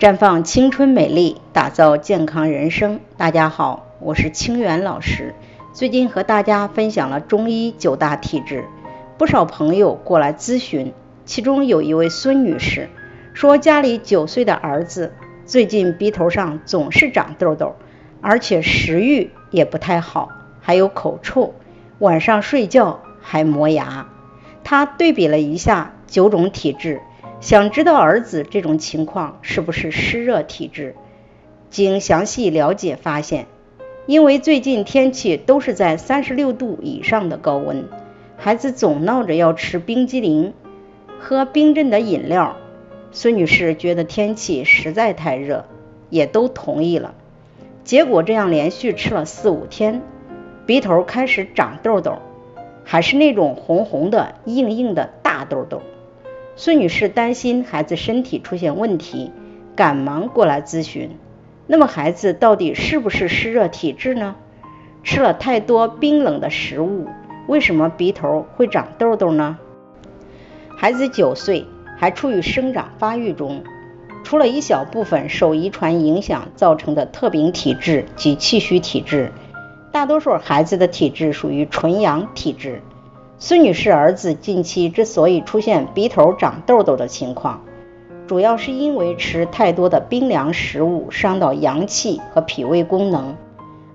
[0.00, 2.98] 绽放青春美丽，打造健康人生。
[3.16, 5.36] 大家好，我是清源老师。
[5.72, 8.64] 最近和大家分享了中医九大体质，
[9.16, 10.92] 不少朋友过来咨询，
[11.24, 12.88] 其中有一位孙女士
[13.34, 15.12] 说，家里九岁的儿子
[15.46, 17.76] 最近鼻头上总是长痘痘，
[18.20, 20.28] 而且食欲也不太好，
[20.60, 21.54] 还有口臭，
[22.00, 24.08] 晚上睡觉还磨牙。
[24.64, 27.00] 她对比了一下九种体质。
[27.44, 30.94] 想知道儿子这种情况是不是湿热体质？
[31.68, 33.44] 经详细了解发现，
[34.06, 37.84] 因为最近天气都是在三十六度以上的高温，
[38.38, 40.54] 孩子总闹着要吃冰激凌、
[41.18, 42.56] 喝冰镇的饮料。
[43.12, 45.66] 孙女士觉得天气实在太热，
[46.08, 47.12] 也都同意了。
[47.84, 50.00] 结果这样连续吃了四五天，
[50.64, 52.20] 鼻头开始长痘痘，
[52.84, 55.82] 还是那种红红的、硬硬的大痘痘。
[56.56, 59.32] 孙女士担心孩子身体出现问题，
[59.74, 61.10] 赶忙过来咨询。
[61.66, 64.36] 那么孩子到底是不是湿热体质呢？
[65.02, 67.08] 吃了太多冰冷的食物，
[67.48, 69.58] 为什么鼻头会长痘痘呢？
[70.76, 71.66] 孩子九岁，
[71.98, 73.64] 还处于生长发育中，
[74.22, 79.32] 除了一小部分受遗传影响造成的特禀体质及气虚体质，
[79.90, 82.80] 大多数孩子的体质属于纯阳体质。
[83.36, 87.62] 孙女士儿子近期之所以出现鼻头长痘痘的情况，
[88.26, 93.36] 主要是因为吃太多的冰凉食物伤到阳气和脾胃功能。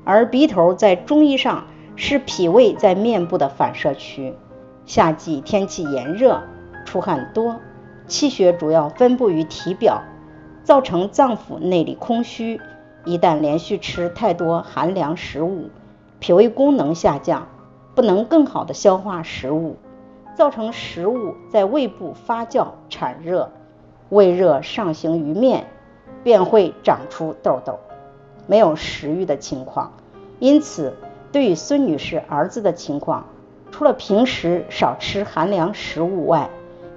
[0.04, 1.66] 而鼻头在中医上
[1.96, 4.34] 是脾胃在面部的反射区。
[4.86, 6.42] 夏季天气炎热，
[6.86, 7.56] 出汗多，
[8.08, 10.02] 气血主要分布于体表，
[10.64, 12.59] 造成脏腑内里空虚。
[13.06, 15.70] 一旦连续吃太多寒凉食物，
[16.20, 17.48] 脾胃功能下降。
[18.00, 19.75] 不能更好的消化食物，
[20.33, 23.52] 造成食物在胃部发酵产热，
[24.08, 25.67] 胃热上行于面，
[26.23, 27.78] 便会长出痘痘，
[28.47, 29.91] 没有食欲的情况。
[30.40, 30.94] 因此，
[31.34, 33.25] 对于孙女士儿子的情况，
[33.69, 36.50] 除了平时少吃寒凉食物外，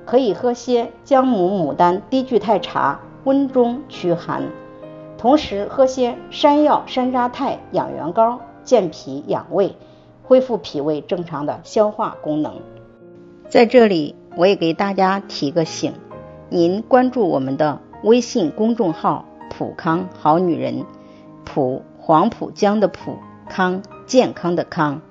[0.06, 4.42] 可以喝些姜母牡丹低聚肽茶，温中驱寒；
[5.18, 9.74] 同时喝些山药山楂肽养元膏，健脾养胃。
[10.32, 12.62] 恢复脾胃正常的消化功能。
[13.50, 15.92] 在这里，我也给大家提个醒：
[16.48, 20.86] 您关注我们的微信公众号“普康好女人”，
[21.44, 25.02] 普黄浦江的普康健康的康，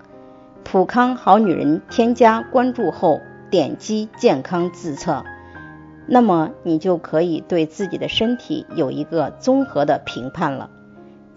[0.64, 1.84] 普康好女人。
[1.92, 3.20] 添加关注后，
[3.52, 5.24] 点击健康自测，
[6.08, 10.72] 那么你就可以对自己的身体有一个综合的评判了。